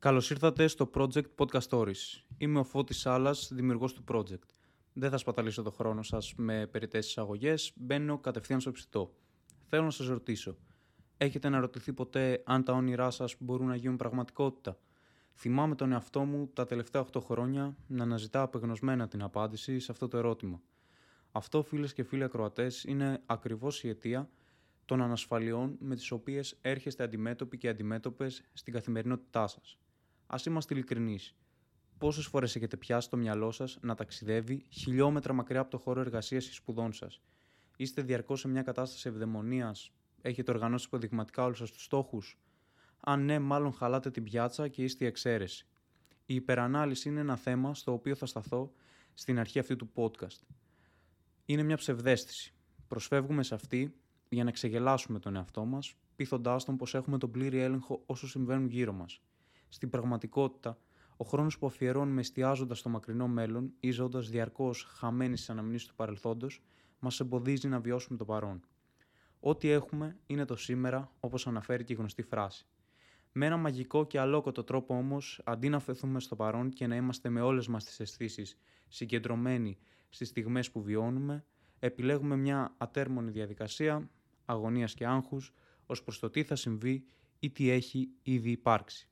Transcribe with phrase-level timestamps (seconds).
[0.00, 2.22] Καλώς ήρθατε στο Project Podcast Stories.
[2.38, 4.48] Είμαι ο Φώτης Σάλας, δημιουργός του Project.
[4.92, 9.14] Δεν θα σπαταλήσω το χρόνο σας με περιττές εισαγωγές, μπαίνω κατευθείαν στο ψητό.
[9.64, 10.56] Θέλω να σας ρωτήσω,
[11.16, 14.78] έχετε αναρωτηθεί ποτέ αν τα όνειρά σας μπορούν να γίνουν πραγματικότητα;
[15.34, 20.08] Θυμάμαι τον εαυτό μου τα τελευταία 8 χρόνια να αναζητά απεγνωσμένα την απάντηση σε αυτό
[20.08, 20.62] το ερώτημα.
[21.32, 24.30] Αυτό, φίλες και φίλοι ακροατές, είναι ακριβώς η αιτία
[24.84, 29.78] των ανασφαλιών με τις οποίες έρχεστε αντιμέτωποι και αντιμέτωπες στην καθημερινότητά σας.
[30.30, 31.34] Ας είμαστε ειλικρινείς.
[31.98, 36.46] Πόσες φορές έχετε πιάσει το μυαλό σας να ταξιδεύει χιλιόμετρα μακριά από το χώρο εργασίας
[36.48, 37.20] ή σπουδών σας;
[37.76, 42.38] Είστε διαρκώς σε μια κατάσταση ευδαιμονίας, έχετε οργανώσει υποδειγματικά όλους σας τους στόχους;
[43.00, 45.66] Αν ναι, μάλλον χαλάτε την πιάτσα και είστε η εξαίρεση.
[46.26, 48.72] Η υπερανάλυση είναι ένα θέμα στο οποίο θα σταθώ
[49.14, 50.40] στην αρχή αυτή του podcast.
[51.44, 52.54] Είναι μια ψευδέστηση.
[52.88, 53.94] Προσφεύγουμε σε αυτή
[54.28, 58.68] για να ξεγελάσουμε τον εαυτό μας, πείθοντάς τον πως έχουμε τον πλήρη έλεγχο όσο συμβαίνουν
[58.68, 59.22] γύρω μας.
[59.68, 60.78] Στην πραγματικότητα,
[61.16, 65.94] ο χρόνος που αφιερώνουμε εστιάζοντας στο μακρινό μέλλον ή ζώντας διαρκώς χαμένοι στις αναμνήσεις του
[65.94, 66.62] παρελθόντος,
[66.98, 68.60] μας εμποδίζει να βιώσουμε το παρόν.
[69.40, 72.66] Ό,τι έχουμε είναι το σήμερα, όπως αναφέρει και η γνωστή φράση.
[73.32, 77.28] Με ένα μαγικό και αλόκοτο τρόπο όμως, αντί να φεθούμε στο παρόν και να είμαστε
[77.28, 81.44] με όλες μας τις αισθήσεις συγκεντρωμένοι στις στιγμές που βιώνουμε,
[81.78, 84.10] επιλέγουμε μια ατέρμονη διαδικασία
[84.44, 85.52] αγωνίας και άγχους
[85.86, 87.04] ως προς το τι θα συμβεί
[87.38, 89.08] ή τι έχει ήδη υπάρξει.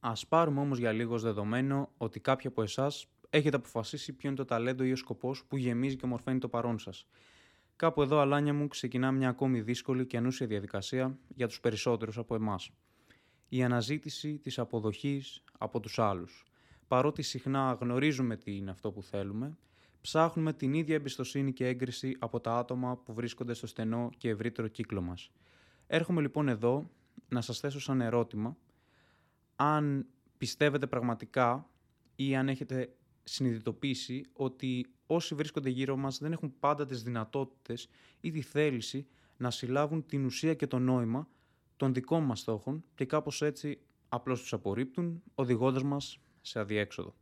[0.00, 4.44] Ας πάρουμε όμως για λίγο δεδομένο ότι κάποιοι από εσάς έχετε αποφασίσει ποιο είναι το
[4.44, 7.06] ταλέντο ή ο σκοπός που γεμίζει και μορφαίνει το παρόν σας.
[7.76, 12.34] Κάπου εδώ, αλάνια μου, ξεκινά μια ακόμη δύσκολη και ανούσια διαδικασία για τους περισσότερους από
[12.34, 12.70] εμάς.
[13.48, 16.44] Η αναζήτηση της αποδοχής από τους άλλους.
[16.88, 19.56] Παρότι συχνά γνωρίζουμε τι είναι αυτό που θέλουμε,
[20.00, 24.68] ψάχνουμε την ίδια εμπιστοσύνη και έγκριση από τα άτομα που βρίσκονται στο στενό και ευρύτερο
[24.68, 25.30] κύκλο μας.
[25.86, 26.90] Έρχομαι λοιπόν εδώ
[27.28, 28.56] να σας θέσω σαν ερώτημα
[29.60, 30.06] αν
[30.38, 31.70] πιστεύετε πραγματικά
[32.16, 37.88] ή αν έχετε συνειδητοποιήσει ότι όσοι βρίσκονται γύρω μας δεν έχουν πάντα τις δυνατότητες
[38.20, 41.28] ή τη θέληση να συλλάβουν την ουσία και το νόημα
[41.76, 47.14] των δικών μας στόχων και κάπως έτσι απλώς τους απορρίπτουν, οδηγώντας μας σε αδιέξοδο.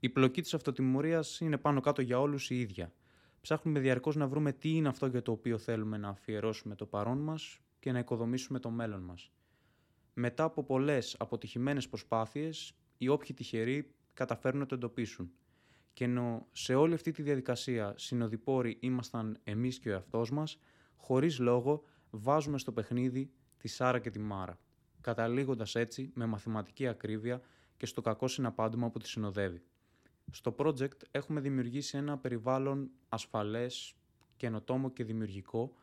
[0.00, 2.92] Η πλοκή της αυτοτιμωρίας είναι πάνω κάτω για όλους η ίδια.
[3.40, 7.18] Ψάχνουμε διαρκώς να βρούμε τι είναι αυτό για το οποίο θέλουμε να αφιερώσουμε το παρόν
[7.18, 9.30] μας και να οικοδομήσουμε το μέλλον μας.
[10.22, 15.32] Μετά από πολλές αποτυχημένες προσπάθειες, οι όποιοι τυχεροί καταφέρουν να το εντοπίσουν.
[15.92, 20.58] Και ενώ σε όλη αυτή τη διαδικασία συνοδοιπόροι ήμασταν εμείς και ο εαυτός μας,
[20.96, 24.58] χωρίς λόγο βάζουμε στο παιχνίδι τη Σάρα και τη Μάρα,
[25.00, 27.40] καταλήγοντας έτσι με μαθηματική ακρίβεια
[27.76, 29.62] και στο κακό συναπάντημα που τη συνοδεύει.
[30.30, 33.94] Στο project έχουμε δημιουργήσει ένα περιβάλλον ασφαλές,
[34.36, 35.74] καινοτόμο και δημιουργικό,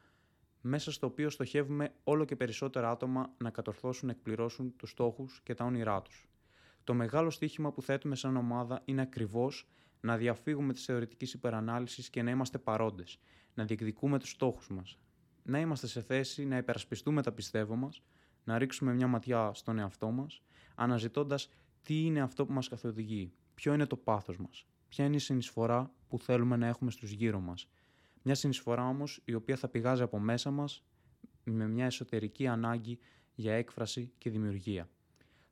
[0.67, 5.53] μέσα στο οποίο στοχεύουμε όλο και περισσότερα άτομα να κατορθώσουν να εκπληρώσουν τους στόχους και
[5.53, 6.27] τα όνειρά τους.
[6.83, 9.67] Το μεγάλο στίχημα που θέτουμε σαν ομάδα είναι ακριβώς
[10.01, 13.19] να διαφύγουμε της θεωρητικής υπερανάλυσης και να είμαστε παρόντες,
[13.53, 14.97] να διεκδικούμε τους στόχους μας,
[15.43, 18.01] να είμαστε σε θέση να υπερασπιστούμε τα πιστεύω μας,
[18.43, 20.41] να ρίξουμε μια ματιά στον εαυτό μας,
[20.75, 21.49] αναζητώντας
[21.81, 25.91] τι είναι αυτό που μας καθοδηγεί, ποιο είναι το πάθος μας, ποια είναι η συνεισφορά
[26.07, 27.67] που θέλουμε να έχουμε στους γύρω μας.
[28.27, 30.83] Μια συνεισφορά όμως η οποία θα πηγάζει από μέσα μας
[31.43, 32.99] με μια εσωτερική ανάγκη
[33.35, 34.89] για έκφραση και δημιουργία.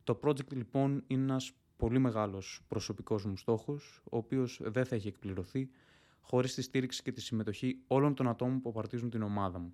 [0.04, 5.08] Το project λοιπόν είναι ένας πολύ μεγάλος προσωπικός μου στόχος, ο οποίος δεν θα έχει
[5.08, 5.70] εκπληρωθεί
[6.22, 9.74] χωρίς τη στήριξη και τη συμμετοχή όλων των ατόμων που απαρτίζουν την ομάδα μου.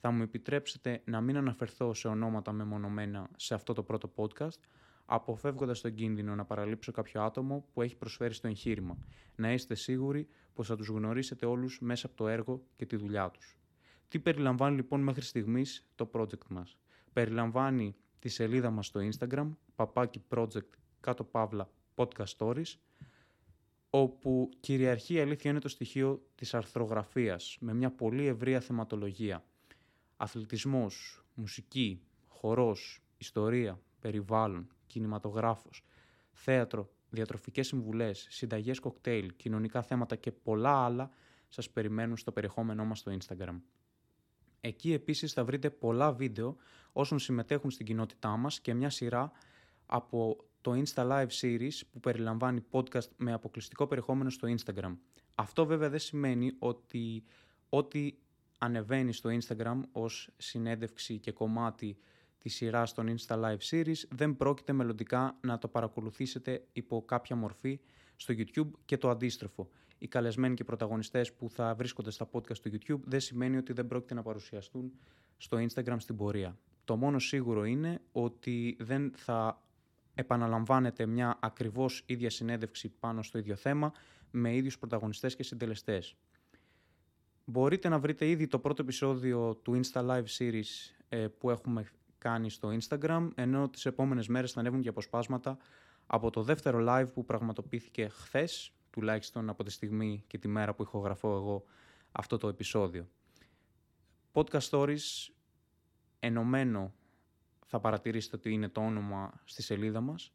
[0.00, 4.60] Θα μου επιτρέψετε να μην αναφερθώ σε ονόματα μεμονωμένα σε αυτό το πρώτο podcast,
[5.10, 8.98] αποφεύγοντας τον κίνδυνο να παραλείψω κάποιο άτομο που έχει προσφέρει στο εγχείρημα.
[9.34, 13.30] Να είστε σίγουροι πως θα τους γνωρίσετε όλους μέσα από το έργο και τη δουλειά
[13.30, 13.58] τους.
[14.08, 16.78] Τι περιλαμβάνει λοιπόν μέχρι στιγμής το project μας;
[17.12, 20.68] Περιλαμβάνει τη σελίδα μας στο Instagram, παπάκι project
[21.00, 22.74] κάτω παύλα podcast stories,
[23.90, 29.44] όπου κυριαρχεί η αλήθεια είναι το στοιχείο της αρθρογραφίας με μια πολύ ευρεία θεματολογία.
[30.16, 35.82] Αθλητισμός, μουσική, χορός, ιστορία, περιβάλλον, κινηματογράφος,
[36.32, 41.10] θέατρο, διατροφικές συμβουλές, συνταγές κοκτέιλ, κοινωνικά θέματα και πολλά άλλα
[41.48, 43.60] σας περιμένουν στο περιεχόμενό μας στο Instagram.
[44.60, 46.56] Εκεί επίσης θα βρείτε πολλά βίντεο
[46.92, 49.32] όσων συμμετέχουν στην κοινότητά μας και μια σειρά
[49.86, 54.96] από το Insta Live Series που περιλαμβάνει podcast με αποκλειστικό περιεχόμενο στο Instagram.
[55.34, 57.24] Αυτό βέβαια δεν σημαίνει ότι
[57.68, 58.12] ό,τι
[58.58, 61.98] ανεβαίνει στο Instagram ως συνέντευξη και κομμάτι
[62.38, 67.80] τη σειρά των Insta Live Series, δεν πρόκειται μελλοντικά να το παρακολουθήσετε υπό κάποια μορφή
[68.16, 69.68] στο YouTube και το αντίστροφο.
[69.98, 73.86] Οι καλεσμένοι και πρωταγωνιστές που θα βρίσκονται στα podcast του YouTube δεν σημαίνει ότι δεν
[73.86, 74.92] πρόκειται να παρουσιαστούν
[75.36, 76.58] στο Instagram στην πορεία.
[76.84, 79.62] Το μόνο σίγουρο είναι ότι δεν θα
[80.14, 83.92] επαναλαμβάνεται μια ακριβώς ίδια συνέντευξη πάνω στο ίδιο θέμα
[84.30, 86.16] με ίδιους πρωταγωνιστές και συντελεστές.
[87.44, 91.86] Μπορείτε να βρείτε ήδη το πρώτο επεισόδιο του Insta Live Series ε, που έχουμε
[92.18, 95.58] κάνει στο Instagram, ενώ τις επόμενες μέρες θα ανέβουν και αποσπάσματα
[96.06, 100.82] από το δεύτερο live που πραγματοποιήθηκε χθες, τουλάχιστον από τη στιγμή και τη μέρα που
[100.82, 101.64] ηχογραφώ εγώ
[102.12, 103.08] αυτό το επεισόδιο.
[104.32, 105.30] Podcast Stories
[106.18, 106.94] ενωμένο
[107.66, 110.32] θα παρατηρήσετε ότι είναι το όνομα στη σελίδα μας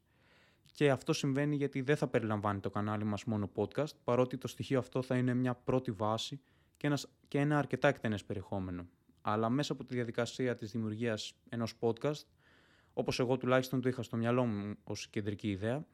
[0.72, 4.78] και αυτό συμβαίνει γιατί δεν θα περιλαμβάνει το κανάλι μας μόνο podcast, παρότι το στοιχείο
[4.78, 6.40] αυτό θα είναι μια πρώτη βάση
[6.76, 8.86] και, ένας, και ένα αρκετά εκτενές περιεχόμενο.
[9.26, 12.22] Αλλά μέσα από τη διαδικασία της δημιουργίας ενός podcast,
[12.92, 15.86] όπως εγώ τουλάχιστον το είχα στο μυαλό μου ως κεντρική ιδέα,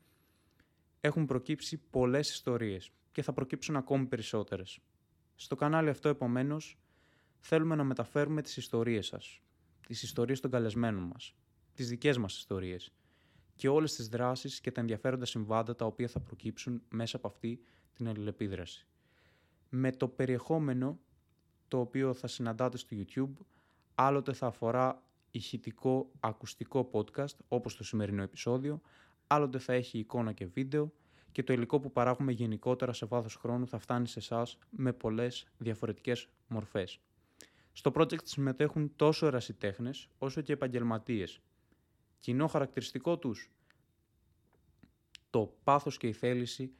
[1.00, 4.78] έχουν προκύψει πολλές ιστορίες και θα προκύψουν ακόμη περισσότερες.
[5.34, 6.78] Στο κανάλι αυτό, επομένως,
[7.38, 9.40] θέλουμε να μεταφέρουμε τις ιστορίες σας,
[9.86, 11.34] τις ιστορίες των καλεσμένων μας,
[11.72, 12.92] τις δικές μας ιστορίες
[13.56, 17.60] και όλες τις δράσεις και τα ενδιαφέροντα συμβάντα τα οποία θα προκύψουν μέσα από αυτή
[17.92, 18.86] την αλληλεπίδραση.
[19.68, 21.00] Με το περιεχόμενο
[21.70, 23.44] το οποίο θα συναντάτε στο YouTube,
[23.94, 28.80] άλλοτε θα αφορά ηχητικό ακουστικό podcast όπως το σημερινό επεισόδιο,
[29.26, 30.92] άλλοτε θα έχει εικόνα και βίντεο
[31.32, 35.46] και το υλικό που παράγουμε γενικότερα σε βάθος χρόνου θα φτάνει σε εσάς με πολλές
[35.58, 37.00] διαφορετικές μορφές.
[37.72, 41.40] Στο project συμμετέχουν τόσο ερασιτέχνες όσο και επαγγελματίες.
[42.20, 43.50] Κοινό χαρακτηριστικό τους,
[45.30, 46.72] το πάθος και η θέληση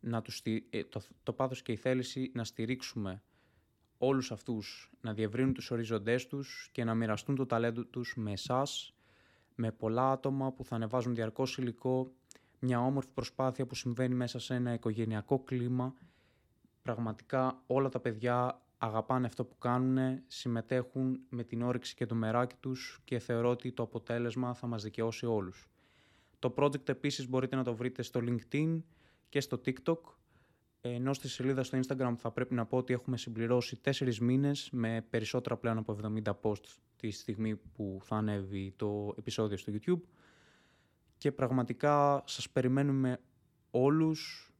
[0.00, 3.22] να, τους, ε, το, το πάθος και η θέληση να στηρίξουμε
[3.98, 8.94] όλους αυτούς, να διευρύνουν τους οριζοντές τους και να μοιραστούν το ταλέντο τους με εσάς,
[9.54, 12.12] με πολλά άτομα που θα ανεβάζουν διαρκώς υλικό,
[12.58, 15.94] μια όμορφη προσπάθεια που συμβαίνει μέσα σε ένα οικογενειακό κλίμα.
[16.82, 22.56] Πραγματικά όλα τα παιδιά αγαπάνε αυτό που κάνουν, συμμετέχουν με την όρεξη και το μεράκι
[22.60, 25.68] τους και θεωρώ ότι το αποτέλεσμα θα μας δικαιώσει όλους.
[26.38, 28.82] Το project επίσης μπορείτε να το βρείτε στο LinkedIn
[29.28, 29.98] και στο TikTok,
[30.94, 35.06] ενώ στη σελίδα στο Instagram θα πρέπει να πω ότι έχουμε συμπληρώσει 4 μήνες με
[35.10, 40.00] περισσότερα πλέον από 70 posts τη στιγμή που θα ανέβει το επεισόδιο στο YouTube.
[41.18, 43.20] Και πραγματικά σας περιμένουμε
[43.70, 44.50] όλους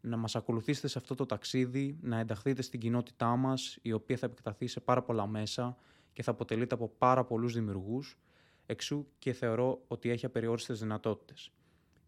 [0.00, 4.26] να μας ακολουθήσετε σε αυτό το ταξίδι, να ενταχθείτε στην κοινότητά μας, η οποία θα
[4.26, 5.76] επεκταθεί σε πάρα πολλά μέσα
[6.12, 8.18] και θα αποτελείται από πάρα πολλούς δημιουργούς,
[8.66, 11.52] εξού και θεωρώ ότι έχει απεριόριστες δυνατότητες.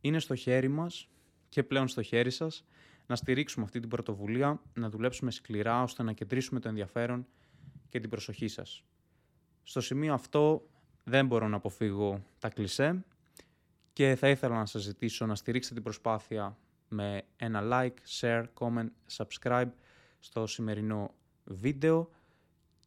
[0.00, 1.08] Είναι στο χέρι μας
[1.48, 2.64] και πλέον στο χέρι σας
[3.10, 7.26] να στηρίξουμε αυτή την πρωτοβουλία, να δουλέψουμε σκληρά ώστε να κεντρήσουμε το ενδιαφέρον
[7.88, 8.84] και την προσοχή σας.
[9.62, 10.68] Στο σημείο αυτό
[11.04, 13.04] δεν μπορώ να αποφύγω τα κλισέ
[13.92, 16.58] και θα ήθελα να σας ζητήσω να στηρίξετε την προσπάθεια
[16.88, 19.70] με ένα like, share, comment, subscribe
[20.18, 21.14] στο σημερινό
[21.44, 22.10] βίντεο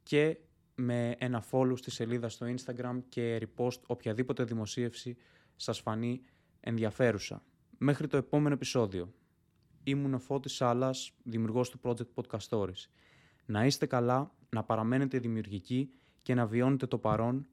[0.03, 0.37] και
[0.75, 5.17] με ένα follow στη σελίδα στο Instagram και repost οποιαδήποτε δημοσίευση
[5.55, 6.21] σας φανεί
[6.59, 7.43] ενδιαφέρουσα.
[7.77, 9.13] Μέχρι το επόμενο επεισόδιο.
[9.83, 12.89] Ήμουν ο Φώτης Σάλας, δημιουργός του Project Podcast Stories.
[13.45, 15.89] Να είστε καλά, να παραμένετε δημιουργικοί
[16.21, 17.47] και να βιώνετε το παρόν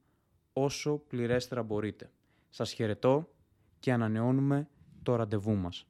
[0.53, 2.11] όσο πληρέστερα μπορείτε.
[2.49, 3.29] Σας χαιρετώ
[3.79, 4.69] και ανανεώνουμε
[5.03, 5.90] το ραντεβού μας.